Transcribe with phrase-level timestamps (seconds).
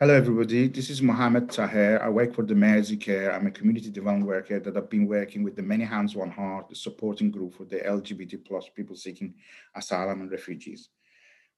[0.00, 0.68] Hello, everybody.
[0.68, 2.00] This is Mohammed Taher.
[2.00, 3.34] I work for the Mersey Care.
[3.34, 6.68] I'm a community development worker that I've been working with the Many Hands One Heart,
[6.68, 9.34] the supporting group for the LGBT plus people seeking
[9.74, 10.90] asylum and refugees.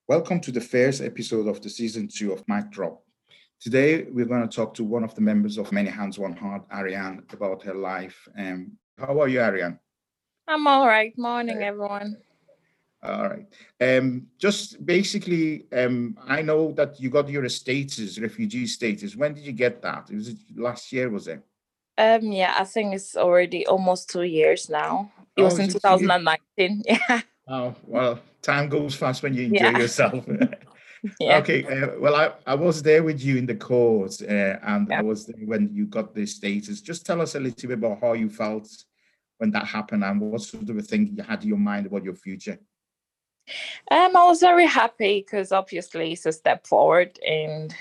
[0.09, 3.03] Welcome to the first episode of the season two of Mic Drop.
[3.61, 6.63] Today, we're going to talk to one of the members of Many Hands One Heart,
[6.73, 8.27] Ariane, about her life.
[8.39, 9.79] Um, how are you, Ariane?
[10.49, 11.13] I'm all right.
[11.19, 12.17] Morning, everyone.
[13.03, 13.47] All right.
[13.81, 19.17] Um, just basically, um, I know that you got your status, refugee status.
[19.17, 20.11] When did you get that?
[20.11, 21.43] Was it last year, was it?
[21.97, 25.13] Um, yeah, I think it's already almost two years now.
[25.37, 26.01] It Oh, was in is it two years?
[26.03, 26.83] 2019.
[26.89, 27.21] Yeah.
[27.49, 29.79] Oh, well, time goes fast when you enjoy Yeah.
[29.79, 30.25] yourself.
[31.19, 31.39] Yeah.
[31.39, 34.99] Okay, uh, well, I, I was there with you in the court uh, and Yeah.
[34.99, 36.83] I was there when you got the status.
[36.83, 38.69] Just tell us a little bit about how you felt
[39.39, 42.05] when that happened and what sort of a thing you had in your mind about
[42.05, 42.59] your future.
[43.91, 47.75] Um, I was very happy because obviously it's a step forward, and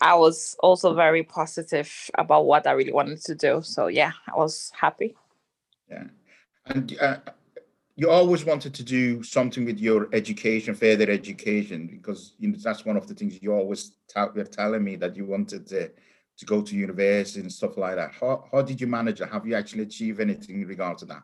[0.00, 3.62] I was also very positive about what I really wanted to do.
[3.62, 5.14] So yeah, I was happy.
[5.90, 6.04] Yeah.
[6.66, 7.16] And uh,
[7.96, 12.84] you always wanted to do something with your education, further education, because you know that's
[12.84, 15.90] one of the things you always tell, were telling me that you wanted to,
[16.38, 18.12] to go to university and stuff like that.
[18.18, 19.28] How, how did you manage it?
[19.28, 21.22] Have you actually achieved anything in regard to that?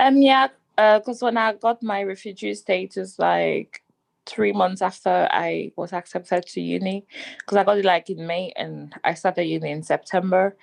[0.00, 3.82] Um, yeah, because when I got my refugee status, like
[4.26, 7.06] three months after I was accepted to uni,
[7.38, 10.56] because I got it like in May and I started uni in September,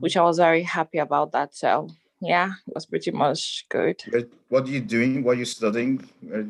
[0.00, 1.54] which I was very happy about that.
[1.54, 1.88] So
[2.20, 4.02] yeah, it was pretty much good.
[4.10, 5.22] But What are you doing?
[5.24, 6.08] What are you studying?
[6.32, 6.42] Uh,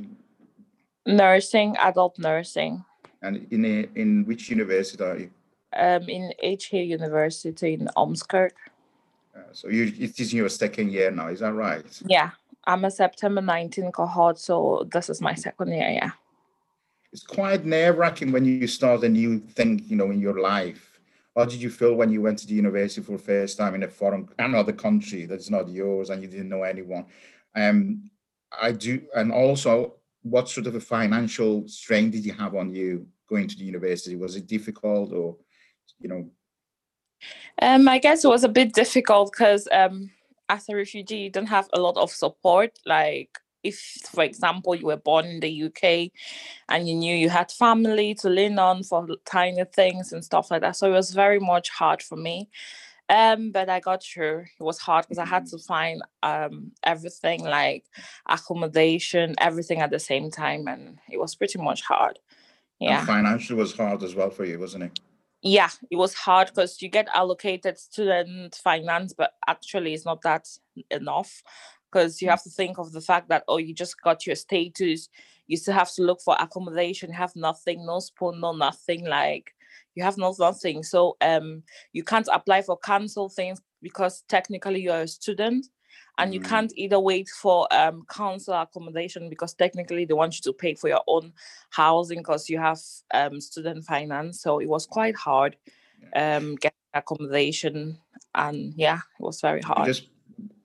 [1.07, 2.85] Nursing, adult nursing,
[3.23, 5.31] And in a, in which university are you?
[5.73, 8.51] um, in HA University in Ormskirk.
[9.35, 12.03] Uh, so you it is your second year now, is that right?
[12.07, 12.31] Yeah,
[12.69, 15.89] I'm a September 19 cohort, so this is my second year.
[15.89, 16.11] Yeah.
[17.15, 21.01] It's quite nerve wracking when you start a new thing, you know, in your life.
[21.35, 23.85] How did you feel when you went to the university for the first time in
[23.85, 27.07] a foreign, another country that's not yours and you didn't know anyone?
[27.57, 28.11] Um,
[28.61, 33.07] I do, and also, what sort of a financial strain did you have on you
[33.31, 34.15] going to the university?
[34.15, 35.39] Was it difficult, or,
[35.99, 36.31] you know,
[37.63, 40.11] Um, I guess it was a bit difficult because um,
[40.49, 42.79] as a refugee, you don't have a lot of support.
[42.87, 43.79] Like, if,
[44.13, 46.11] for example, you were born in the UK
[46.69, 50.61] and you knew you had family to lean on for tiny things and stuff like
[50.63, 50.77] that.
[50.77, 52.49] So it was very much hard for me.
[53.11, 54.45] Um, but I got through.
[54.61, 57.85] It was hard because I had to find um everything like
[58.27, 62.19] accommodation, everything at the same time, and it was pretty much hard.
[62.81, 63.05] and Yeah.
[63.05, 65.01] financial was hard as well for you, wasn't it?
[65.43, 70.49] Yeah, it was hard because you get allocated student finance, but actually it's not that
[70.91, 71.43] enough
[71.91, 75.09] because you have to think of the fact that oh, you just got your status,
[75.47, 79.55] you still have to look for accommodation, have nothing, no spoon, no nothing, like
[79.95, 80.83] you have no nothing.
[80.83, 81.63] So um
[81.93, 85.67] you can't apply for cancel things because technically you're a student
[86.19, 86.49] and you Mm.
[86.49, 90.89] can't either wait for um council accommodation because technically they want you to pay for
[90.89, 91.33] your own
[91.71, 92.81] housing because you have
[93.15, 95.57] um student finance so it was quite hard
[96.17, 97.99] um getting accommodation
[98.35, 100.09] and yeah it was very hard Just,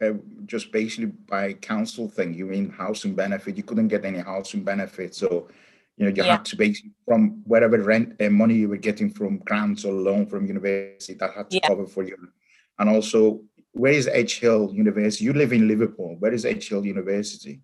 [0.01, 0.13] uh,
[0.45, 5.15] just basically by council thing, you mean housing benefit, you couldn't get any housing benefit,
[5.15, 5.47] so,
[5.97, 6.37] you know, you Yeah.
[6.37, 10.25] had to basically, from whatever rent and money you were getting from grants or loan
[10.27, 11.67] from university, that had to Yeah.
[11.67, 12.17] cover for you.
[12.79, 13.41] And also,
[13.73, 15.25] where is Hill University?
[15.25, 17.61] You live in Liverpool, where is Hill University?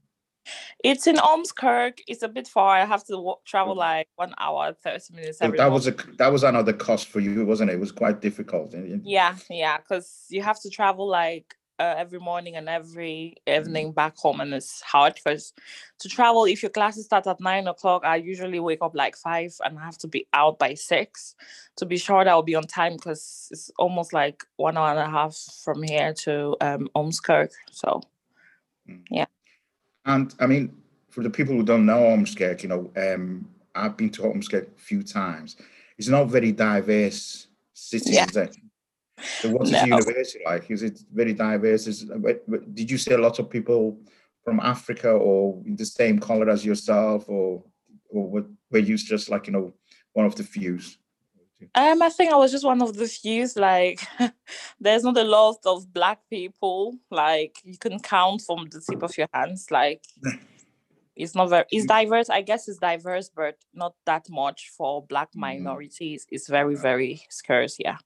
[0.83, 3.77] it's in Ormskirk it's a bit far i have to walk, travel oh.
[3.77, 7.45] like one hour 30 minutes So that was a, that was another cost for you,
[7.45, 7.73] wasn't it?
[7.73, 8.73] It was quite difficult.
[9.03, 14.17] Yeah, yeah, because you have to travel like uh, every morning and every evening back
[14.17, 15.53] home, and it's hard because
[15.99, 19.55] to travel if your classes start at nine o'clock, I usually wake up like five
[19.63, 21.35] and I have to be out by six
[21.77, 24.99] to be sure that I'll be on time because it's almost like one hour and
[24.99, 27.51] a half from here to um Ormskirk.
[27.71, 28.01] So
[29.09, 29.25] yeah.
[30.05, 30.75] And I mean,
[31.09, 34.79] for the people who don't know Ormskirk, you know, um, I've been to Ormskirk a
[34.79, 35.57] few times.
[35.97, 38.27] It's not very diverse city, Yeah.
[39.21, 39.79] So what is No.
[39.79, 40.69] the university like?
[40.71, 41.87] Is it very diverse?
[41.87, 42.05] Is,
[42.73, 43.99] did you see a lot of people
[44.43, 47.63] from Africa or the same color as yourself, or
[48.09, 49.73] or were you just like you know
[50.13, 50.79] one of the few?
[51.75, 53.47] um, I think I was just one of the few.
[53.55, 54.01] Like,
[54.79, 56.97] there's not a lot of black people.
[57.11, 59.67] Like, you can count from the tip of your hands.
[59.69, 60.03] Like,
[61.15, 61.65] it's not very.
[61.71, 62.29] It's diverse.
[62.29, 65.39] I guess it's diverse, but not that much for black Mhm.
[65.39, 66.25] minorities.
[66.29, 67.77] It's very, very scarce.
[67.79, 67.97] Yeah.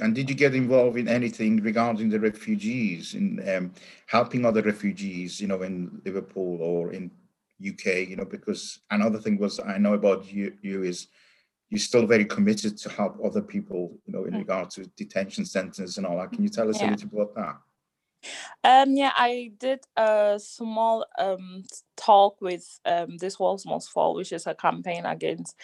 [0.00, 3.72] And did you get involved in anything regarding the refugees, in um,
[4.06, 7.10] helping other refugees, you know, in Liverpool or in
[7.66, 11.08] UK, you know, because another thing was I know about you, you is
[11.70, 14.38] you're still very committed to help other people, you know, in mm.
[14.38, 16.32] regard to detention centers and all that.
[16.32, 16.88] Can you tell us yeah.
[16.88, 17.56] a little bit about that?
[18.64, 21.64] Um, yeah, I did a small um,
[21.96, 25.54] talk with um, This Walls Must Fall, which is a campaign against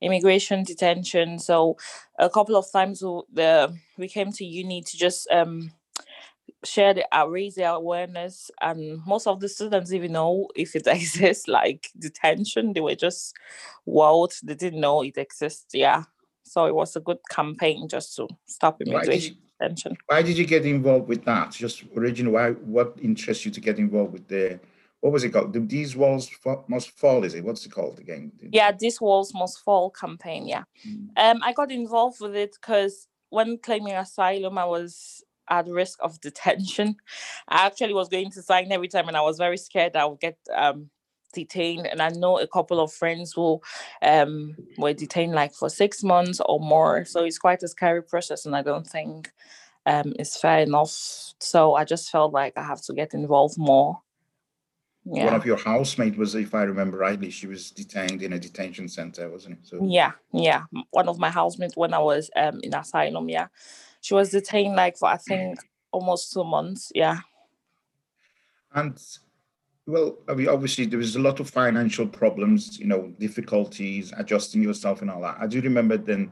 [0.00, 1.38] immigration detention.
[1.38, 1.76] So
[2.18, 5.72] a couple of times the we came to uni to just um,
[6.64, 10.86] share the uh, raise the awareness, and most of the students even know if it
[10.86, 12.72] exists, like detention.
[12.72, 13.34] They were just
[13.86, 15.74] wowed; they didn't know it exists.
[15.74, 16.04] Yeah,
[16.44, 19.34] so it was a good campaign just to stop immigration
[20.06, 21.52] Why did you get involved with that?
[21.52, 22.50] Just originally, why?
[22.50, 24.60] What interests you to get involved with the?
[25.00, 25.52] What was it called?
[25.52, 26.30] The These Walls
[26.66, 27.44] Must Fall, is it?
[27.44, 28.32] What's it called again?
[28.40, 30.46] Yeah, These Walls Must Fall campaign.
[30.46, 31.08] Yeah, mm.
[31.16, 36.20] um, I got involved with it because when claiming asylum, I was at risk of
[36.20, 36.96] detention.
[37.48, 40.20] I actually was going to sign every time, and I was very scared I would
[40.20, 40.90] get um,
[41.34, 41.86] detained.
[41.86, 43.60] And I know a couple of friends who
[44.02, 47.04] um, were detained like for six months or more.
[47.04, 49.32] So it's quite a scary process, and I don't think
[49.86, 50.90] um, it's fair enough.
[51.40, 54.00] So I just felt like I have to get involved more.
[55.06, 55.26] Yeah.
[55.26, 58.88] One of your housemates was, if I remember rightly, she was detained in a detention
[58.88, 59.66] center, wasn't it?
[59.66, 60.62] So yeah, yeah.
[60.92, 63.48] One of my housemates when I was um, in asylum, yeah
[64.04, 65.58] she was detained like for I think
[65.90, 66.92] almost two months.
[66.94, 67.20] Yeah.
[68.74, 69.00] And
[69.86, 74.62] well, I mean, obviously there was a lot of financial problems, you know, difficulties adjusting
[74.62, 75.36] yourself and all that.
[75.38, 76.30] I do remember then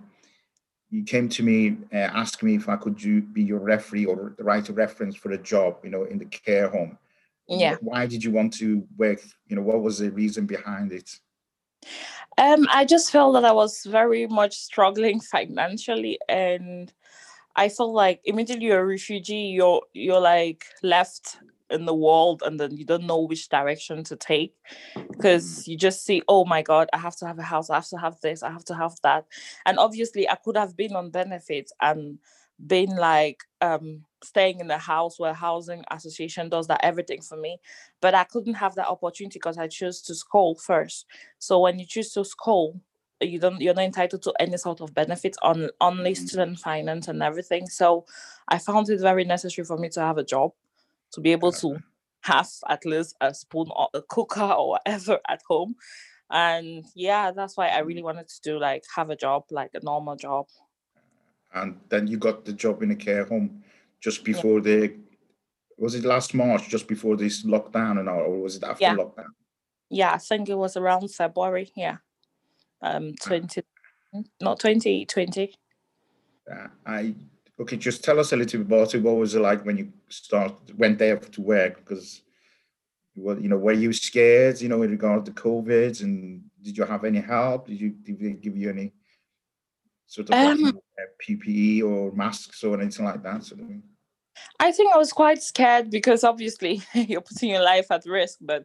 [0.90, 4.34] you came to me, uh, asked me if I could do, be your referee or
[4.38, 6.98] write a reference for a job, you know, in the care home.
[7.48, 7.76] Yeah.
[7.80, 9.20] Why did you want to work?
[9.48, 11.10] You know, what was the reason behind it?
[12.38, 16.92] Um, I just felt that I was very much struggling financially and
[17.54, 21.38] I felt like immediately you're a refugee, you're you're like left
[21.72, 24.54] in the world and then you don't know which direction to take
[25.10, 25.68] because mm.
[25.68, 27.96] you just see oh my god i have to have a house i have to
[27.96, 29.24] have this i have to have that
[29.66, 32.18] and obviously i could have been on benefits and
[32.66, 37.58] been like um staying in the house where housing association does that everything for me
[38.00, 41.06] but i couldn't have that opportunity because i chose to school first
[41.38, 42.80] so when you choose to school
[43.20, 46.16] you don't you're not entitled to any sort of benefits on only mm.
[46.16, 48.04] student finance and everything so
[48.48, 50.52] i found it very necessary for me to have a job
[51.12, 51.78] to be able to
[52.22, 55.74] have at least a spoon or a cooker or whatever at home.
[56.30, 59.84] And yeah that's why i really wanted to do like have a job like a
[59.84, 60.46] normal job.
[61.54, 63.62] And then you got the job in a care home
[64.00, 64.80] just before yeah.
[64.80, 64.94] the
[65.76, 68.96] was it last march just before this lockdown and all or was it after yeah.
[68.96, 69.28] lockdown?
[69.90, 71.96] Yeah i think it was around february yeah.
[72.80, 73.62] Um 20
[74.40, 75.54] not 2020
[76.50, 77.14] uh, i
[77.60, 79.02] okay just tell us a little bit about it.
[79.02, 81.78] What was it like when you start went there to work?
[81.78, 82.22] Because
[83.14, 86.02] what you know were you scared you know in regard to covid?
[86.02, 87.66] And did you have any help?
[87.66, 88.92] Did you did they give you any
[90.06, 90.74] sort of um, like,
[91.26, 93.68] ppe or masks or anything like that sort of?
[94.58, 98.64] I think I was quite scared because obviously you're putting your life at risk, but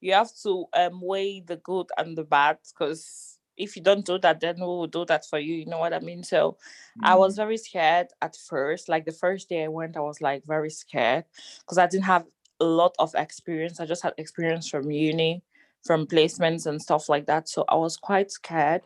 [0.00, 4.18] you have to um, weigh the good and the bad because if you don't do
[4.18, 5.54] that, then we will do that for you.
[5.56, 6.22] You know what I mean?
[6.22, 6.56] So
[6.98, 7.06] mm.
[7.06, 7.38] I was mm.
[7.38, 8.88] very scared at first.
[8.88, 11.24] Like the first day I went, I was like very scared
[11.60, 12.24] because I didn't have
[12.60, 13.80] a lot of experience.
[13.80, 15.42] I just had experience from uni,
[15.84, 17.48] from placements and stuff like that.
[17.48, 18.82] So I was quite scared.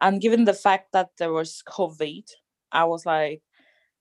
[0.00, 2.24] And given the fact that there was COVID,
[2.72, 3.42] I was like,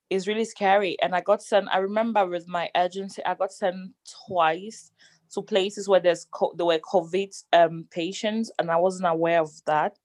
[0.10, 0.98] it's really scary.
[1.02, 3.92] And I got sent, I remember with my agency, I got sent
[4.28, 4.92] twice
[5.34, 9.98] to places where there's there were COVID um, patients, and I wasn't aware of that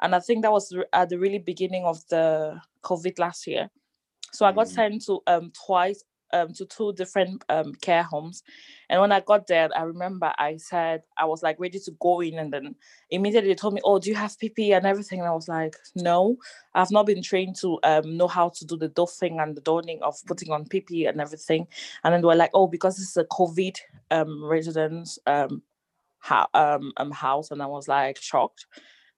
[0.00, 3.70] and I think that was at the really beginning of the COVID last year.
[4.32, 4.74] So I got mm.
[4.74, 8.42] sent to um twice um to two different um care homes,
[8.90, 12.20] and when I got there, I remember I said I was like ready to go
[12.20, 12.74] in, and then
[13.10, 15.76] immediately they told me, "Oh, do you have PP and everything?" And I was like,
[15.94, 16.36] "No,
[16.74, 20.02] I've not been trained to um know how to do the doffing and the donning
[20.02, 21.66] of putting on PP and everything."
[22.04, 23.78] And then they were like, "Oh, because this is a COVID
[24.10, 25.62] um residence um."
[26.20, 28.66] Ha- um, um house and I was like shocked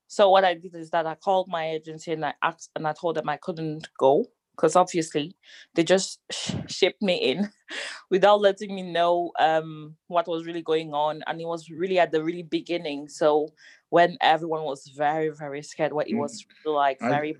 [0.08, 2.94] so what I did is that I called my agency and I asked and I
[2.94, 5.36] told them I couldn't go because obviously
[5.74, 7.50] they just sh- shipped me in
[8.10, 12.10] without letting me know um, what was really going on and it was really at
[12.10, 13.48] the really beginning so
[13.90, 16.20] when everyone was very very scared what it mm.
[16.20, 17.36] was like I, very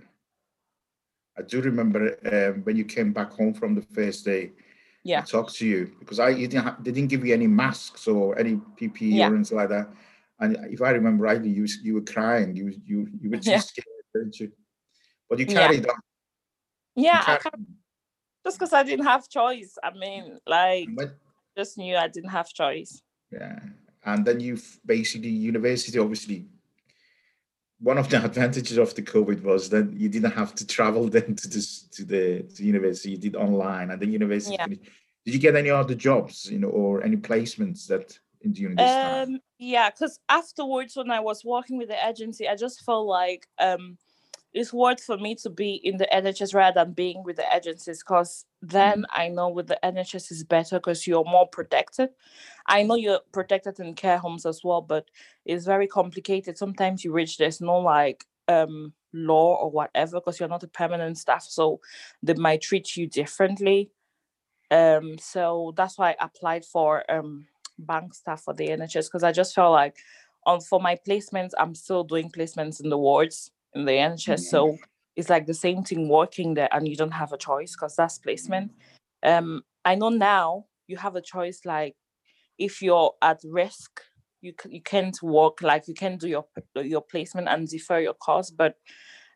[1.37, 4.53] i do remember um, when you came back home from the first day
[5.05, 7.47] yeah I talked to you because i you didn't ha- they didn't give you any
[7.47, 9.29] masks or any ppe yeah.
[9.29, 9.89] or anything like that
[10.41, 12.55] and if I remember rightly, you you were crying.
[12.55, 13.59] You you you were too yeah.
[13.59, 14.53] scared, weren't you?
[15.29, 15.93] But you carried yeah.
[15.93, 16.01] on.
[16.95, 17.59] Yeah, carried I
[18.45, 19.77] just because I didn't have choice.
[19.83, 21.17] I mean, like, but,
[21.57, 23.03] just knew I didn't have choice.
[23.31, 23.59] Yeah,
[24.05, 26.47] and then you basically university obviously
[27.81, 31.35] one of the advantages of the COVID was that you didn't have to travel then
[31.37, 33.11] to this to the to university.
[33.11, 34.57] You did online, and the university.
[34.59, 34.67] Yeah.
[34.67, 38.91] Did you get any other jobs, you know, or any placements that in during this
[38.97, 39.35] time?
[39.35, 43.47] Um, yeah, because afterwards, when I was working with the agency, I just felt like
[43.59, 43.99] um,
[44.53, 48.03] it's worth for me to be in the NHS rather than being with the agencies
[48.03, 52.11] because then I know with the NHS is better because you're more protected.
[52.67, 55.11] I know you're protected in care homes as well, but
[55.45, 56.57] it's very complicated.
[56.57, 61.19] Sometimes you reach there's no like um law or whatever because you're not a permanent
[61.19, 61.81] staff, so
[62.23, 63.91] they might treat you differently.
[64.71, 67.47] Um, so that's why I applied for um
[67.79, 69.97] bank staff for the NHS because I just felt like
[70.47, 74.41] um for my placements, I'm still doing placements in the wards in the NHS.
[74.51, 74.79] So
[75.17, 78.19] it's like the same thing working there and you don't have a choice because that's
[78.19, 78.73] placement.
[79.23, 81.97] Um I know now you have a choice like
[82.59, 84.03] if you're at risk,
[84.41, 86.45] you c- you can't work like you can do your
[86.77, 88.77] your placement and defer your cost, but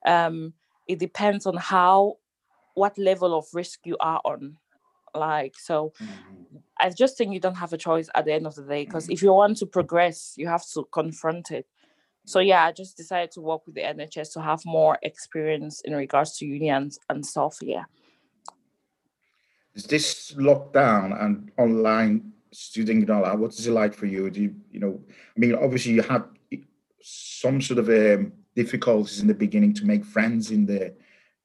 [0.06, 0.54] um
[0.88, 2.16] it depends on how
[2.74, 4.56] what level of risk you are on.
[5.14, 6.41] Like so Mhm.
[6.82, 9.08] I just think you don't have a choice at the end of the day because
[9.08, 11.64] if you want to progress, you have to confront it.
[12.24, 15.94] So yeah, I just decided to work with the NHS to have more experience in
[15.94, 17.56] regards to unions and stuff.
[17.62, 17.84] Yeah.
[19.74, 23.38] Is this lockdown and online studying and all that?
[23.38, 24.28] What is it like for you?
[24.28, 25.00] Do you, you know?
[25.08, 26.24] I mean, obviously you had
[27.00, 30.94] some sort of um, difficulties in the beginning to make friends in the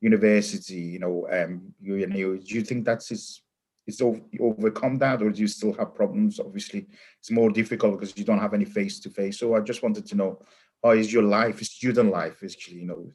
[0.01, 0.81] university.
[0.81, 3.41] You know, um, you, you know, do you think that's is
[3.87, 6.39] is overcome that, or do you still have problems?
[6.39, 6.87] Obviously,
[7.19, 9.39] it's more difficult because you don't have any face to face.
[9.39, 10.41] So I just wanted to know
[10.83, 12.79] how is your life, student life, actually?
[12.81, 13.13] You know,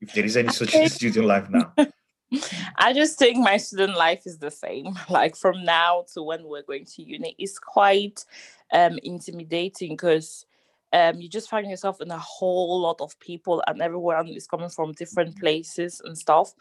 [0.00, 1.72] if there is any such student life now.
[2.76, 4.98] I just think my student life is the same.
[5.08, 8.24] Like from now to when we're going to uni, it's quite
[8.72, 10.46] um intimidating because
[10.92, 14.68] um you just find yourself in a whole lot of people and everyone is coming
[14.68, 16.54] from different places and stuff.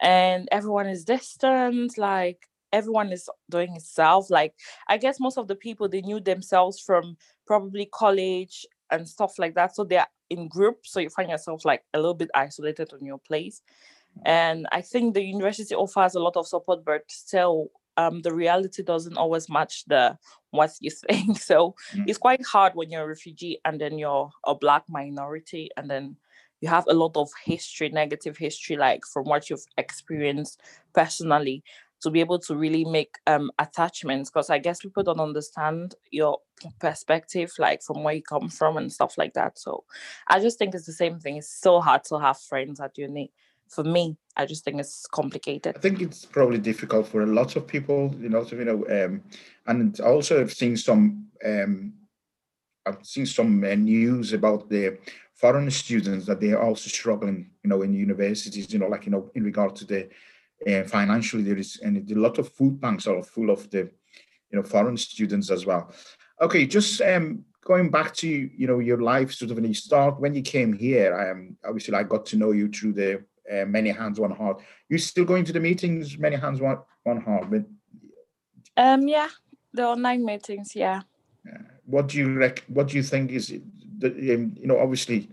[0.00, 4.30] And everyone is distant, like everyone is doing itself.
[4.30, 4.54] Like
[4.88, 7.16] I guess most of the people they knew themselves from
[7.46, 9.74] probably college and stuff like that.
[9.74, 10.92] So they're in groups.
[10.92, 13.62] So you find yourself like a little bit isolated on your place
[14.24, 18.82] and i think the university offers a lot of support but still um, the reality
[18.82, 20.16] doesn't always match the
[20.50, 22.04] what you think so Mm.
[22.08, 26.16] it's quite hard when you're a refugee and then you're a black minority and then
[26.60, 30.60] you have a lot of history negative history like from what you've experienced
[30.94, 31.62] personally
[32.04, 36.38] to be able to really make um attachments because i guess people don't understand your
[36.78, 39.58] perspective like from where you come from and stuff like that.
[39.58, 39.84] So
[40.28, 41.36] i just think it's the same thing.
[41.36, 43.32] It's so hard to have friends at uni.
[43.68, 45.76] For me, I just think it's complicated.
[45.76, 49.04] I think it's probably difficult for a lot of people, you know, to, you know,
[49.04, 49.22] um,
[49.66, 51.94] and also I've seen some, um,
[52.84, 54.98] I've seen some uh, news about the
[55.32, 59.12] foreign students that they are also struggling, you know, in universities, you know, like, you
[59.12, 60.10] know, in regard to the
[60.68, 63.90] uh, financially, there is, and a lot of food banks are full of the,
[64.50, 65.92] you know, foreign students as well.
[66.40, 70.20] Okay, just um, going back to, you know, your life sort of when you start,
[70.20, 73.90] when you came here, um, obviously I got to know you through the uh, Many
[73.90, 74.62] Hands, One Heart.
[74.88, 77.64] You still going to the meetings, Many Hands, One, one Heart, but
[78.76, 79.28] Um, yeah,
[79.72, 81.02] the online meetings, yeah.
[81.86, 83.52] what do you rec- what do you think is
[83.98, 85.28] the um, you know obviously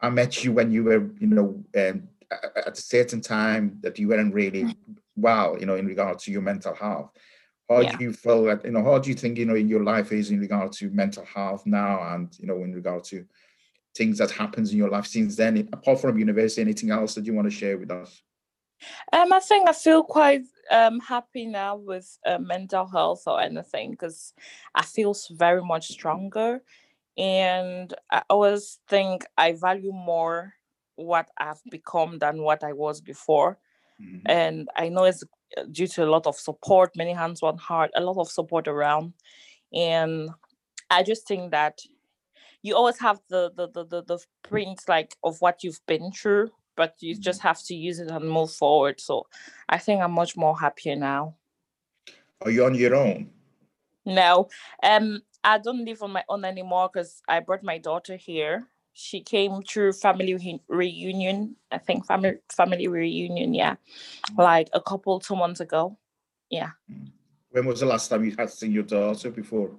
[0.00, 4.08] I met you when you were you know um, at a certain time that you
[4.08, 4.76] weren't really
[5.16, 7.10] well you know in regard to your mental health.
[7.68, 7.96] How Yeah.
[7.96, 10.12] do you feel that you know how do you think you know in your life
[10.12, 13.24] is in regard to mental health now and you know in regard to
[13.96, 16.62] things that happens in your life since then apart from university?
[16.62, 18.22] Anything else that you want to share with us?
[19.12, 23.90] Um, I think I feel quite um happy now with uh, mental health or anything
[23.92, 24.32] because
[24.74, 26.62] I feel very much stronger,
[27.18, 30.54] and I always think I value more
[31.00, 33.58] what I've become than what I was before.
[34.00, 34.22] Mhm.
[34.26, 35.22] and I know it's
[35.56, 38.68] uh, due to a lot of support, many hands, one heart, a lot of support
[38.68, 39.12] around,
[39.72, 40.30] and
[40.90, 41.80] I just think that
[42.62, 46.50] you always have the the the the, the print like of what you've been through,
[46.76, 49.00] but you just have to use it and move forward.
[49.00, 49.26] So
[49.68, 51.36] I think I'm much more happier now.
[52.42, 53.30] are you on your own
[54.06, 54.48] No,
[54.82, 58.66] um, I don't live on my own anymore because I brought my daughter here.
[58.92, 61.56] She came through family re- reunion.
[61.70, 63.54] I think family family reunion.
[63.54, 63.76] Yeah,
[64.30, 64.38] mm.
[64.38, 65.96] like a couple two months ago.
[66.50, 66.70] Yeah.
[66.90, 67.12] Mm.
[67.50, 69.70] when was the last time you had seen your daughter before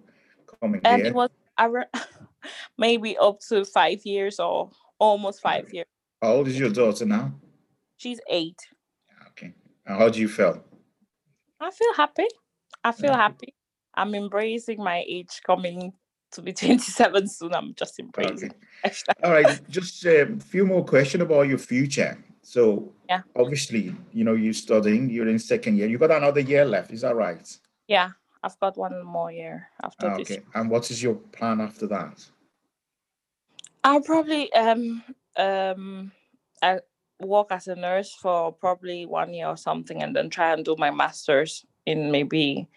[0.62, 1.30] coming um, and here it was
[2.78, 5.86] maybe up to five years or almost five years.
[6.22, 7.34] how old is your daughter now
[8.02, 8.58] She's eight.
[9.12, 9.54] Ah, okay.
[9.86, 10.64] And how do you feel?
[11.60, 12.26] I feel happy.
[12.84, 13.18] I feel Yeah.
[13.18, 13.54] happy.
[13.94, 15.94] I'm embracing my age coming
[16.32, 17.54] to be 27 soon.
[17.54, 18.54] I'm just embracing.
[18.86, 18.96] Okay.
[19.24, 22.18] All right, just a um, few more questions about your future.
[22.42, 25.88] So yeah, obviously, you know, you're studying, you're in second year.
[25.88, 27.48] You got another year left, is that right?
[27.88, 28.10] Yeah,
[28.44, 30.24] I've got one more year after okay.
[30.24, 30.32] this.
[30.32, 32.26] Okay, and what is your plan after that?
[33.84, 35.04] I'll probably um
[35.38, 36.12] um
[36.62, 36.80] I
[37.20, 40.76] work as a nurse for probably one year or something and then try and do
[40.78, 42.68] my master's in maybe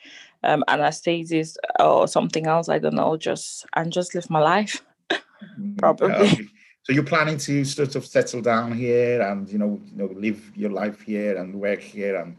[0.42, 1.44] um, anesthesia
[1.80, 2.68] or something else.
[2.68, 4.82] I don't know, just and just live my life.
[5.60, 6.48] Mm, probably.
[6.84, 10.52] So you're planning to sort of settle down here and you know, you know, live
[10.54, 12.36] your life here and work here and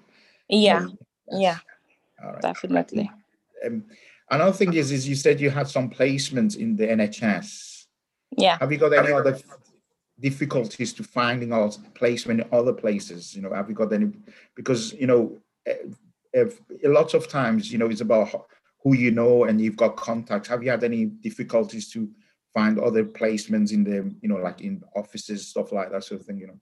[0.47, 1.57] yeah, you know, yeah,
[2.23, 2.41] right.
[2.41, 3.09] definitely.
[3.65, 3.83] Um,
[4.29, 7.85] another thing is, is you said you had some placements in the NHS.
[8.37, 8.57] Yeah.
[8.59, 9.39] Have you got any other
[10.19, 13.35] difficulties to finding out placement in other places?
[13.35, 14.11] You know, have you got any?
[14.55, 15.75] Because you know, eh,
[16.35, 18.29] if, a lot of times, you know, it's about
[18.83, 20.49] who you know and you've got contacts.
[20.49, 22.09] Have you had any difficulties to
[22.53, 26.27] find other placements in the, you know, like in offices, stuff like that sort of
[26.27, 26.59] thing, you know?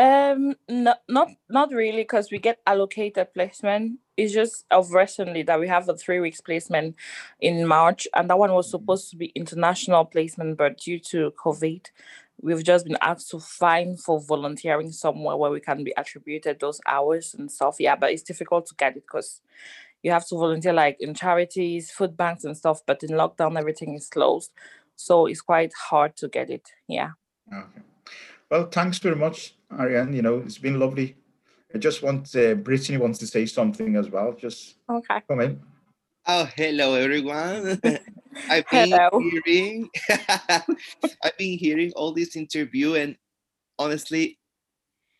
[0.00, 3.98] Um, not not not really, because we get allocated placement.
[4.16, 6.94] It's just of recently that we have a three weeks placement
[7.40, 11.86] in March, and that one was supposed to be international placement, but due to COVID,
[12.40, 16.80] we've just been asked to find for volunteering somewhere where we can be attributed those
[16.86, 17.76] hours and stuff.
[17.78, 19.40] Yeah, but it's difficult to get it because
[20.02, 22.80] you have to volunteer like in charities, food banks and stuff.
[22.86, 24.52] But in lockdown, everything is closed,
[24.96, 26.68] so it's quite hard to get it.
[26.86, 27.10] Yeah.
[27.52, 27.82] Okay.
[28.50, 30.12] Well, thanks very much, Ariane.
[30.12, 31.16] You know, it's been lovely.
[31.74, 34.32] I just want uh, Brittany wants to say something as well.
[34.32, 35.20] Just okay.
[35.28, 35.60] Come in.
[36.30, 37.80] Oh, hello everyone.
[38.50, 39.18] I've been hello.
[39.18, 39.88] hearing
[40.50, 43.16] I've been hearing all this interview and
[43.78, 44.38] honestly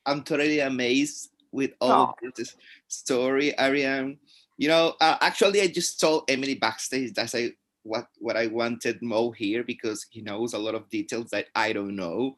[0.04, 2.26] I'm totally amazed with all oh.
[2.28, 2.56] of this
[2.88, 4.18] story, Ariane.
[4.58, 7.52] You know, uh, actually I just told Emily backstage that I
[7.84, 11.72] what what I wanted Mo here because he knows a lot of details that I
[11.72, 12.36] don't know.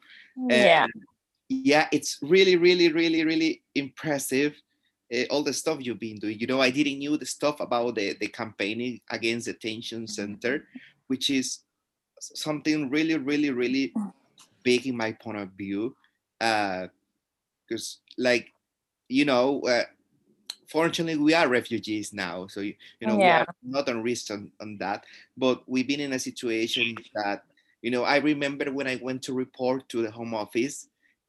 [0.49, 0.85] Yeah.
[0.85, 0.93] And
[1.49, 4.55] yeah, it's really, really, really, really impressive
[5.15, 6.39] uh, all the stuff you've been doing.
[6.39, 10.67] You know, I didn't knew the stuff about the, the campaigning against the detention center,
[11.09, 11.61] which is
[12.21, 13.93] something really, really, really
[14.63, 15.97] big in my point of view.
[16.39, 18.53] Because, uh, like,
[19.09, 19.85] you know, uh,
[20.69, 22.47] fortunately, we are refugees now.
[22.47, 23.45] So, you, you know, yeah.
[23.63, 25.05] we are not on risk on, on that.
[25.37, 27.45] But we've been in a situation that,
[27.83, 30.87] you know, I remember when I went to report to the home office,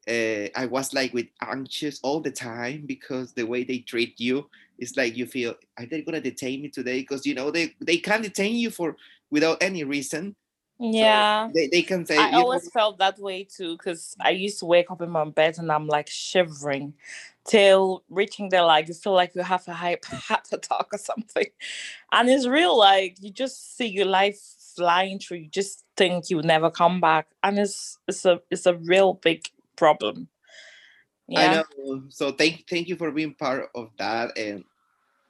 [0.08, 4.50] uh, I was like with anxious all the time because the way they treat you
[4.80, 7.02] is like you feel are they gonna detain me today?
[7.02, 8.96] Because you know they they can't detain you for
[9.30, 10.36] without any reason.
[10.80, 12.18] Yeah, so they, they can say.
[12.18, 15.26] I always know, felt that way too because I used to wake up in my
[15.26, 16.96] bed and I'm like shivering
[17.46, 18.64] till reaching there.
[18.64, 21.46] Like you feel like you have a hype heart attack or something,
[22.12, 22.76] and it's real.
[22.76, 24.40] Like you just see your life
[24.76, 25.38] flying through.
[25.38, 29.48] You just think you never come back, and it's it's a it's a real big
[29.82, 30.30] problem.
[31.28, 31.40] Yeah.
[31.40, 32.04] I know.
[32.10, 34.38] So thank thank you for being part of that.
[34.38, 34.64] And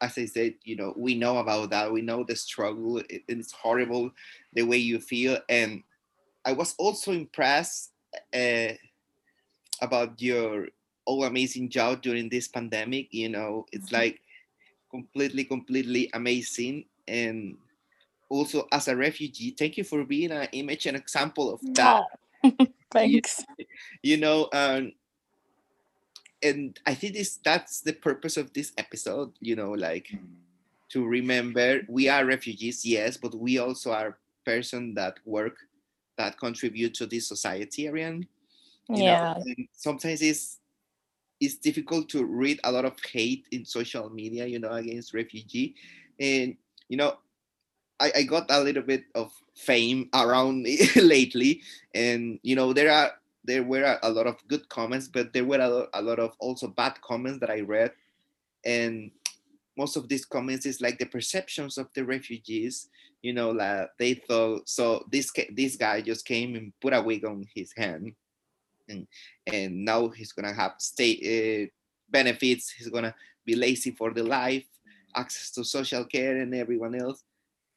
[0.02, 1.94] as I said, you know, we know about that.
[1.94, 3.00] We know the struggle.
[3.00, 4.12] It, it's horrible
[4.52, 5.40] the way you feel.
[5.48, 5.84] And
[6.44, 7.94] I was also impressed
[8.34, 8.76] uh,
[9.80, 10.68] about your
[11.06, 13.14] all amazing job during this pandemic.
[13.14, 14.04] You know, it's mm-hmm.
[14.04, 14.20] like
[14.90, 16.92] completely, completely amazing.
[17.08, 17.56] And
[18.28, 22.04] also as a refugee, thank you for being an image and example of that.
[22.92, 23.44] Thanks.
[24.04, 24.94] You, know, um,
[26.44, 29.32] and I think this that's the purpose of this episode.
[29.40, 30.14] You know, like
[30.90, 35.58] to remember we are refugees, yes, but we also are person that work
[36.18, 38.28] that contribute to this society, Ariane.
[38.90, 39.36] You yeah.
[39.38, 40.60] Know, sometimes it's
[41.40, 45.76] it's difficult to read a lot of hate in social media, you know, against refugee,
[46.20, 46.56] and
[46.90, 47.18] you know,
[48.02, 51.62] I, I got a little bit of fame around lately,
[51.94, 53.12] and you know there are
[53.44, 56.36] there were a lot of good comments, but there were a lot, a lot of
[56.40, 57.92] also bad comments that I read,
[58.66, 59.12] and
[59.78, 62.90] most of these comments is like the perceptions of the refugees.
[63.22, 65.06] You know, like they thought so.
[65.12, 68.14] This this guy just came and put a wig on his hand,
[68.90, 69.08] and
[69.46, 71.70] and now he's gonna have state uh,
[72.10, 72.72] benefits.
[72.72, 73.14] He's gonna
[73.46, 74.66] be lazy for the life,
[75.16, 77.24] access to social care, and everyone else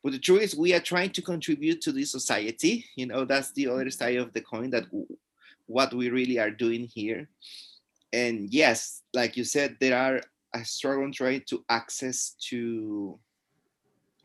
[0.04, 2.84] but the truth is, we are trying to contribute to the society.
[2.94, 3.88] You know, that's the other mm-hmm.
[3.88, 4.84] side of the coin that
[5.64, 7.26] what we really are doing here.
[8.12, 10.20] And yes, like you said, there are
[10.54, 13.18] a struggle trying to access to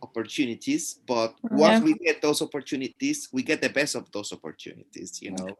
[0.01, 1.57] opportunities, but mm-hmm.
[1.57, 5.57] once we get those opportunities, we get the best of those opportunities, you know.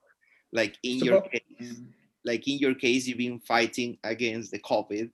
[0.52, 1.84] Like in your case, mm-hmm.
[2.26, 5.12] like in your case, you've been fighting against the COVID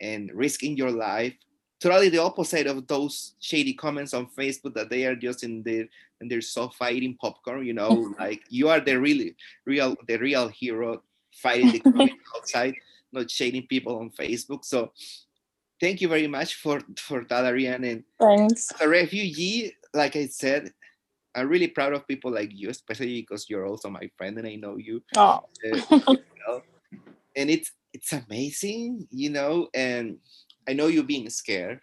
[0.00, 1.34] and risking your life
[1.80, 5.86] totally the opposite of those shady comments on Facebook that they are just in their
[6.20, 7.66] in their sofa eating popcorn.
[7.66, 12.74] You know, like you are the really real the real hero fighting the outside,
[13.12, 14.64] not shading people on Facebook.
[14.64, 14.92] So
[15.80, 17.84] thank you very much for for that, Ariane.
[17.84, 18.72] And Thanks.
[18.72, 20.72] as a refugee, like I said,
[21.34, 24.56] I'm really proud of people like you, especially because you're also my friend and I
[24.56, 25.02] know you.
[25.16, 26.62] Oh, Uh, you know,
[27.36, 30.18] and it's it's amazing, you know, and
[30.68, 31.80] I know you being scared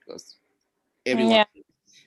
[0.00, 0.36] because
[1.06, 1.44] everyone Yeah.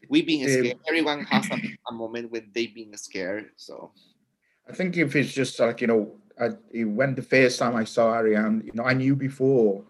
[0.09, 0.55] we being Yeah.
[0.55, 0.77] scared.
[0.87, 3.51] Everyone has a, a moment when they being scared.
[3.55, 3.91] So
[4.69, 6.49] I think if it's just like, you know, I,
[6.83, 9.85] when the first time I saw Ariane, you know, I knew before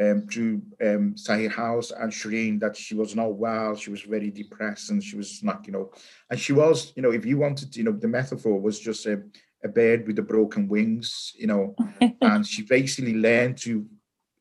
[0.00, 4.30] um, through um, Sahir House and Shireen that she was not well, she was very
[4.30, 5.90] depressed and she was not, you know,
[6.30, 9.22] and she was, you know, if you wanted, you know, the metaphor was just a,
[9.64, 11.74] a bird with the broken wings, you know,
[12.22, 13.86] and she basically learned to,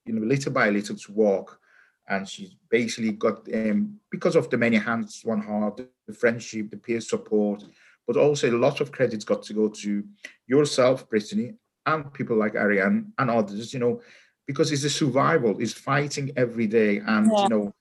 [0.08, 1.60] you know, little by little to walk.
[2.10, 6.78] And she basically got, um, because of the many hands, one heart, the friendship, the
[6.78, 7.64] peer support,
[8.08, 10.04] but also a lot of credit's got to go to
[10.48, 14.02] yourself, Brittany, and people like Ariane and others, you know,
[14.46, 17.00] because it's a survival, it's fighting every day.
[17.00, 17.44] And, Yeah.
[17.44, 17.74] you know,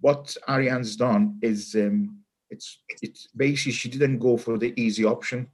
[0.00, 2.18] what Ariane's done is um,
[2.50, 5.48] it's it's basically she didn't go for the easy option.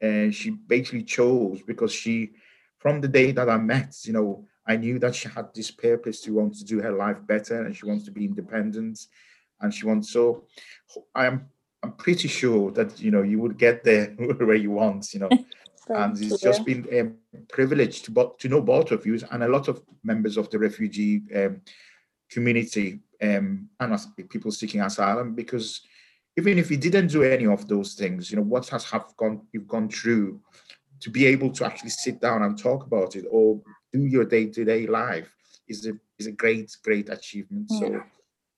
[0.00, 2.32] And she basically chose because she,
[2.78, 6.20] from the day that I met, you know, I knew that she had this purpose
[6.22, 9.06] to want to do her life better and she wants to be independent
[9.60, 10.44] and she wants so
[11.14, 11.48] I'm
[11.82, 15.28] I'm pretty sure that you know you would get there where you want, you know.
[15.88, 16.48] and it's you.
[16.48, 17.02] just been a
[17.52, 20.58] privilege to bo- to know both of you and a lot of members of the
[20.58, 21.60] refugee um,
[22.30, 23.98] community um, and
[24.30, 25.82] people seeking asylum because
[26.38, 29.42] even if you didn't do any of those things, you know what has have gone
[29.52, 30.40] you've gone through
[31.00, 33.60] to be able to actually sit down and talk about it or
[33.94, 35.30] do your day to day life
[35.68, 37.70] is a is a great great achievement.
[37.70, 38.02] So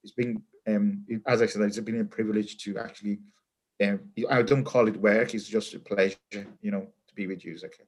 [0.03, 3.21] it's been um, as I said, it's been a privilege to actually.
[3.83, 6.17] Um, I don't call it work; it's just a pleasure,
[6.63, 7.85] you know, to be with you, Zaki.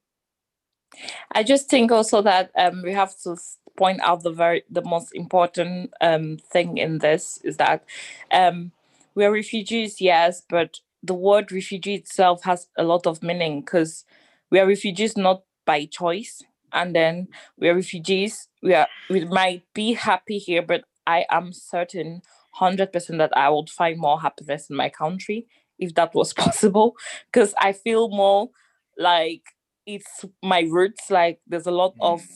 [1.31, 3.35] I just think also that um, we have to
[3.75, 7.83] point out the very the most important um, thing in this is that
[8.31, 8.71] um,
[9.15, 14.05] we are refugees, yes, but the word refugee itself has a lot of meaning because
[14.51, 17.27] we are refugees not by choice, and then
[17.57, 18.47] we are refugees.
[18.61, 22.21] We are we might be happy here, but I am certain
[22.53, 26.95] hundred percent that I would find more happiness in my country if that was possible,
[27.31, 28.49] because I feel more
[28.97, 29.43] like
[29.85, 32.27] it's my roots like there's a lot of mm.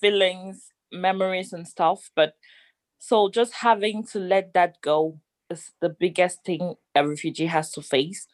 [0.00, 2.34] feelings memories and stuff but
[2.98, 5.18] so just having to let that go
[5.50, 8.26] is the biggest thing a refugee has to face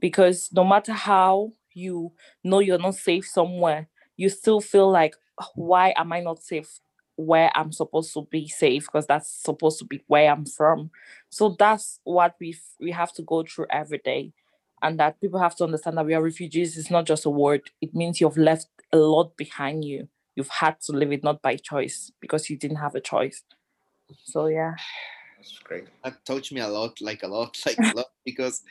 [0.00, 2.12] because no matter how you
[2.44, 6.80] know you're not safe somewhere you still feel like "Oh, why am i not safe
[7.16, 8.86] where i'm supposed to be safe?
[8.86, 10.90] Because that's supposed to be where i'm from.
[11.30, 14.32] So that's what we we have to go through every day
[14.82, 17.70] and that people have to understand that we are refugees It's not just a word.
[17.80, 20.08] It means you've left a lot behind you.
[20.34, 23.42] You've had to live it not by choice because you didn't have a choice.
[24.24, 24.74] So yeah.
[25.36, 25.86] That's great.
[26.04, 28.62] that touched me a lot, like a lot, like a lot, because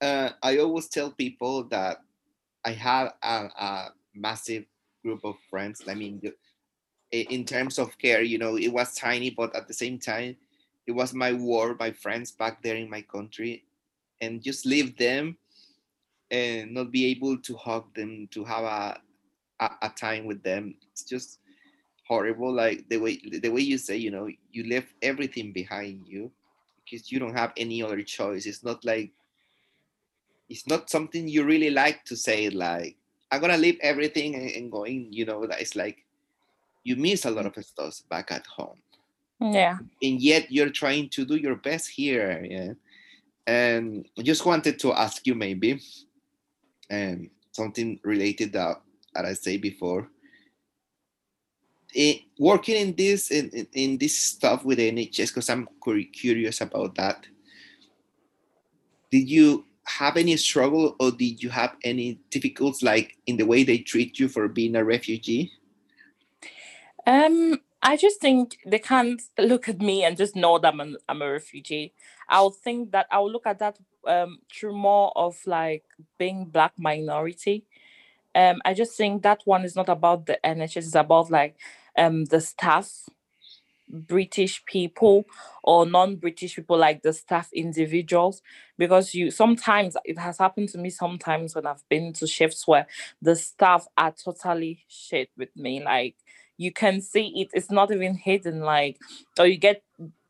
[0.00, 1.98] uh, I always tell people that
[2.64, 4.64] I have a, a massive
[5.04, 5.82] group of friends.
[5.88, 6.20] I mean,
[7.10, 10.36] in terms of care, you know, it was tiny, but at the same time,
[10.86, 13.64] it was my world, my friends back there in my country,
[14.20, 15.36] and just leave them
[16.30, 19.00] and not be able to hug them, to have a,
[19.60, 20.74] a, a time with them.
[20.92, 21.38] It's just
[22.06, 22.52] horrible.
[22.52, 26.30] Like the way the way you say, you know, you left everything behind you
[26.84, 28.46] because you don't have any other choice.
[28.46, 29.12] It's not like
[30.48, 32.50] it's not something you really like to say.
[32.50, 32.96] Like
[33.30, 35.12] I'm gonna leave everything and, and going.
[35.12, 36.04] You know, that it's like
[36.84, 38.78] you miss a lot of stuff back at home,
[39.40, 42.44] yeah and yet you're trying to do your best here.
[42.48, 42.72] Yeah,
[43.46, 45.80] and I just wanted to ask you maybe,
[46.90, 48.80] um, something related that
[49.14, 50.08] that I say before.
[51.96, 56.60] Eh, working in this in, in, in this stuff with NHS because I'm curi- curious
[56.60, 57.26] about that.
[59.10, 63.64] Did you have any struggle or did you have any difficulties like in the way
[63.64, 65.50] they treat you for being a refugee?
[67.06, 70.96] Um, I just think they can't look at me and just know that I'm, an,
[71.08, 71.94] I'm a refugee.
[72.28, 75.84] I'll think that I'll look at that um through more of like
[76.18, 77.64] being black minority.
[78.34, 81.56] Um, I just think that one is not about the NHS; it's about like
[81.96, 82.90] um the staff,
[83.90, 85.24] British people
[85.64, 88.42] or non-British people, like the staff individuals.
[88.78, 92.86] Because you sometimes it has happened to me sometimes when I've been to shifts where
[93.22, 96.16] the staff are totally shit with me, like
[96.58, 98.98] you can see it it's not even hidden like
[99.38, 99.82] or you get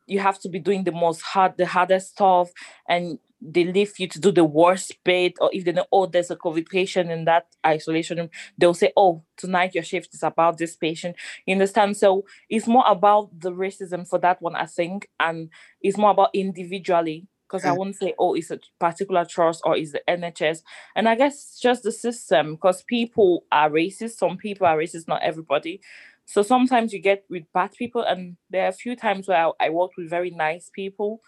[0.09, 2.51] you have to be doing the most hard, the hardest stuff,
[2.87, 6.31] and they leave you to do the worst bit, or if they know, oh, there's
[6.31, 10.57] a COVID patient in that isolation room, they'll say, oh, tonight your shift is about
[10.57, 11.15] this patient.
[11.45, 11.95] You understand?
[11.95, 15.49] So it's more about the racism for that one, I think, and
[15.81, 17.77] it's more about individually because I mm.
[17.77, 20.61] won't say, oh, it's a particular trust or it's the NHS.
[20.95, 24.17] And I guess just the system because people are racist.
[24.17, 25.81] Some people are racist, not everybody.
[26.29, 29.51] So sometimes you get with bad people, and there are a few times where I,
[29.65, 31.21] I worked with very nice people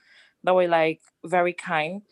[0.44, 2.04] that were like very kind.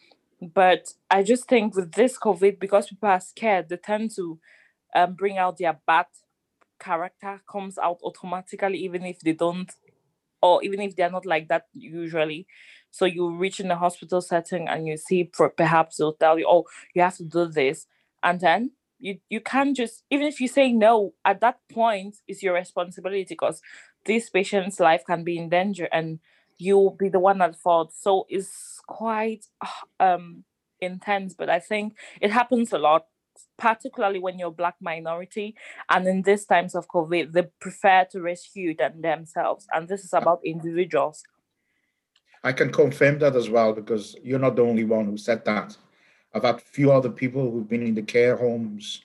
[0.41, 4.39] But I just think with this COVID, because people are scared, they tend to
[4.95, 6.08] um, bring out their bad
[6.80, 9.71] character comes out automatically, even if they don't,
[10.41, 12.47] or even if they're not like that usually.
[12.89, 16.65] So you reach in the hospital setting and you see perhaps they'll tell you, oh,
[16.95, 17.86] you have to do this.
[18.23, 22.43] And then you you can't just even if you say no at that point it's
[22.43, 23.62] your responsibility because
[24.05, 26.19] this patient's life can be in danger and
[26.57, 27.93] you'll be the one at fault.
[27.93, 29.45] So it's quite
[29.99, 30.43] um
[30.81, 33.05] intense but i think it happens a lot
[33.57, 35.53] particularly when you're black minority
[35.89, 40.13] and in these times of covid they prefer to rescue than themselves and this is
[40.13, 41.23] about individuals.
[42.43, 45.75] I can confirm that as well because you're not the only one who said that
[46.33, 49.03] I've had a few other people who've been in the care homes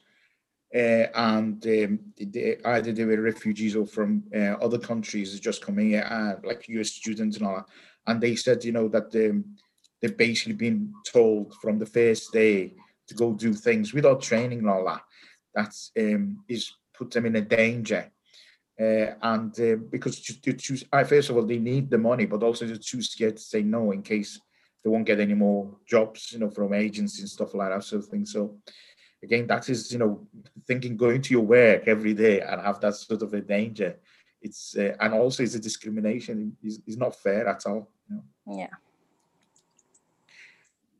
[0.74, 5.90] uh, and um, they, either they were refugees or from uh, other countries just coming
[5.90, 7.66] here, uh, like US students and all that.
[8.06, 9.44] And they said, you know, that um,
[10.02, 12.74] they've basically been told from the first day
[13.06, 15.02] to go do things without training and all that.
[15.54, 18.10] That's um, is put them in a danger.
[18.78, 22.42] Uh, and uh, because to choose, I first of all, they need the money, but
[22.42, 24.40] also they're too scared to say no in case
[24.85, 28.03] they won't get any more jobs, you know, from agents and stuff like that sort
[28.03, 28.27] of thing.
[28.27, 28.59] So
[29.23, 30.27] again, that is, you know,
[30.66, 33.97] thinking going to your work every day and have that sort of a danger.
[34.42, 36.55] It's uh, and also it's a discrimination.
[36.62, 37.90] It's, it's not fair at all.
[38.11, 38.59] You know?
[38.59, 38.75] Yeah.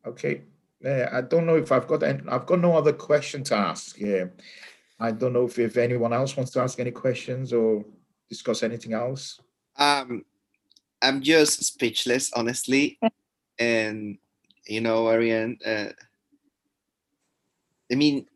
[0.07, 0.43] Okay.
[0.85, 3.99] Uh, I don't know if I've got any, I've got no other question to ask.
[3.99, 4.27] Yeah.
[4.99, 7.85] I don't know if, if anyone else wants to ask any questions or
[8.31, 9.41] discuss anything else.
[9.77, 10.25] Um,
[11.03, 12.99] I'm just speechless, honestly.
[13.59, 14.19] And
[14.67, 15.89] you know ariane uh,
[17.91, 18.27] i mean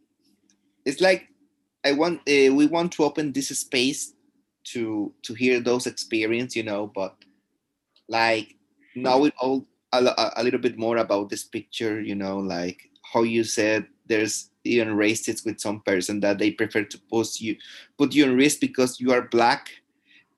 [0.84, 1.28] it's like
[1.84, 4.14] i want uh, we want to open this space
[4.64, 7.16] to to hear those experience you know but
[8.08, 8.56] like
[8.94, 13.42] knowing all a, a little bit more about this picture you know like how you
[13.42, 17.56] said there's even racist with some person that they prefer to post you
[17.96, 19.70] put you in risk because you are black.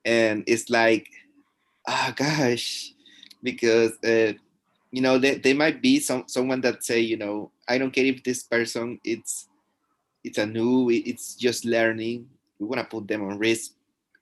[0.05, 1.07] And it's like
[1.87, 2.93] ah oh gosh
[3.43, 4.33] because uh,
[4.91, 8.05] you know they, they might be some someone that say you know i don't care
[8.05, 9.47] if this person it's
[10.23, 12.27] it's a new it's just learning
[12.59, 13.71] we want to put them on risk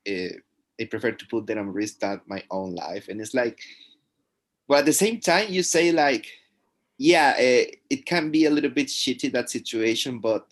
[0.08, 0.32] uh,
[0.80, 3.60] i prefer to put them on risk than my own life and it's like
[4.68, 6.28] but at the same time you say like
[6.98, 10.46] yeah uh, it can be a little bit shitty that situation but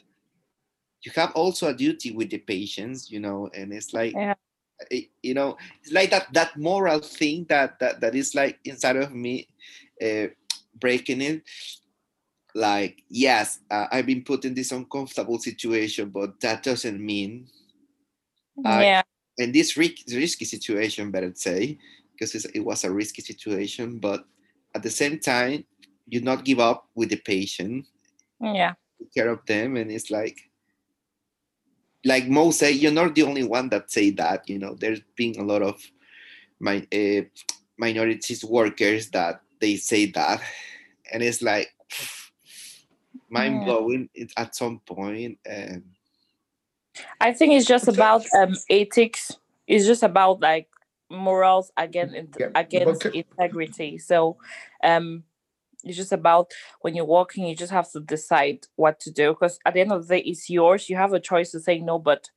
[1.04, 4.34] you have also a duty with the patients you know and it's like yeah.
[4.92, 8.96] Eh, you know it's like that that moral thing that that, that is like inside
[8.96, 9.48] of me
[10.04, 10.28] uh,
[10.80, 11.42] breaking it
[12.56, 17.48] like yes uh, i've been put in this uncomfortable situation but that doesn't mean
[18.66, 19.02] yeah
[19.40, 21.78] and this risky situation better say
[22.12, 24.26] because it was a risky situation but
[24.76, 25.64] at the same time
[26.08, 27.86] you not give up with the patient
[28.42, 30.38] yeah take care of them and it's like
[32.08, 34.48] like Mo say, you're not the only one that say that.
[34.50, 35.82] You know, there's been a lot of
[36.60, 37.22] my uh,
[37.78, 40.42] minorities workers that they say that,
[41.12, 41.74] and it's like
[43.30, 44.26] mind blowing yeah.
[44.38, 45.40] at some point.
[45.46, 45.84] And
[47.20, 49.38] I think it's just about um, ethics.
[49.68, 50.68] It's just about like
[51.10, 53.98] morals against yeah, against integrity.
[53.98, 54.38] So,
[54.84, 55.24] um,
[55.84, 59.60] it's just about when you're walking, you just have to decide what to do because
[59.66, 60.90] at the end of the day, it's yours.
[60.90, 62.30] You have a choice to say no, but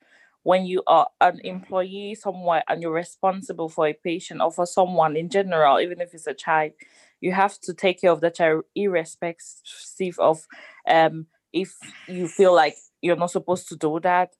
[0.43, 5.17] when you are an employee somewhere and you're responsible for a patient or for someone
[5.17, 6.73] in general, even if it's a child,
[7.21, 10.47] you have to take care of the child irrespective of
[10.89, 11.75] um, if
[12.09, 14.31] you feel like you're not supposed to do that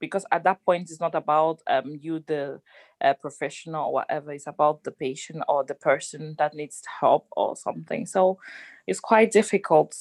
[0.00, 2.60] because at that point it's not about um, you the
[3.00, 7.56] uh, professional or whatever it's about the patient or the person that needs help or
[7.56, 8.06] something.
[8.06, 8.38] So
[8.86, 9.96] it's quite difficult.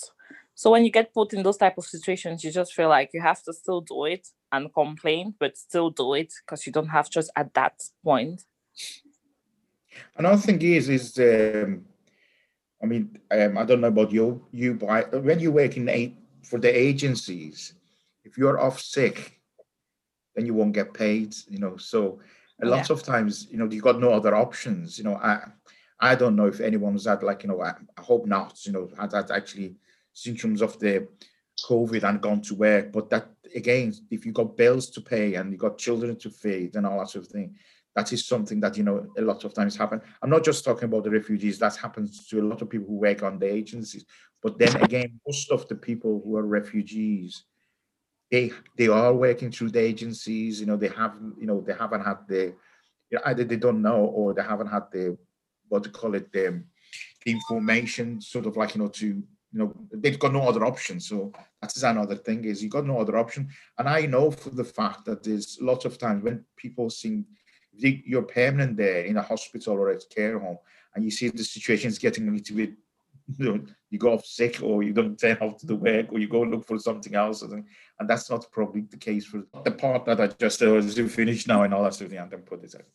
[0.55, 3.21] So when you get put in those type of situations you just feel like you
[3.21, 7.09] have to still do it and complain but still do it because you don't have
[7.09, 8.43] just at that point.
[10.15, 11.85] Another thing is is um,
[12.81, 15.89] i mean um, i don't know about you you but I, when you work in
[15.89, 16.13] a,
[16.43, 17.73] for the agencies
[18.23, 19.39] if you're off sick
[20.35, 22.19] then you won't get paid you know so
[22.61, 22.95] a lot yeah.
[22.95, 25.41] of times you know you've got no other options you know i
[25.99, 28.89] I don't know if anyone's had like, you know, I, I hope not, you know,
[28.99, 29.75] had, had actually
[30.13, 31.07] symptoms of the
[31.67, 32.91] COVID and gone to work.
[32.91, 36.75] But that again, if you've got bills to pay and you've got children to feed
[36.75, 37.55] and all that sort of thing,
[37.97, 39.99] that is something that you know a lot of times happen.
[40.21, 41.57] I'm not just talking about the refugees.
[41.57, 44.05] That happens to a lot of people who work on the agencies.
[44.43, 47.45] But then again, most of the people who are refugees,
[48.29, 50.59] they they are working through the agencies.
[50.59, 52.53] You know, they have you know they haven't had the
[53.09, 55.17] you know, either they don't know or they haven't had the
[55.67, 56.63] what to call it the,
[57.25, 61.29] information sort of like you know to you know they've got no other option so
[61.61, 65.03] that's another thing is you got no other option and i know for the fact
[65.03, 67.25] that there's lots of times when people seem
[67.77, 70.57] you're permanent there in a hospital or a care home
[70.95, 72.71] and you see the situation is getting a little bit
[73.37, 76.19] you know you go off sick or you don't turn up to the work or
[76.19, 77.63] you go look for something else and
[78.07, 81.73] that's not probably the case for the part that i just uh, finished now and
[81.73, 82.85] all that sort of thing and then put this out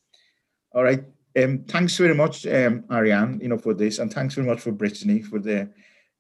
[0.74, 1.04] all right
[1.42, 4.72] um, thanks very much um, ariane you know for this and thanks very much for
[4.72, 5.68] brittany for the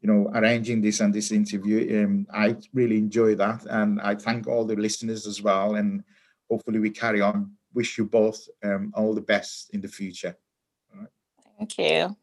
[0.02, 2.04] you know, arranging this and this interview.
[2.04, 5.76] Um, I really enjoy that, and I thank all the listeners as well.
[5.76, 6.02] And
[6.50, 7.52] hopefully, we carry on.
[7.74, 10.36] Wish you both um, all the best in the future.
[11.58, 12.16] Thank you.